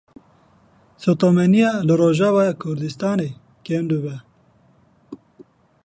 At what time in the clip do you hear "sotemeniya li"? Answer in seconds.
1.01-1.93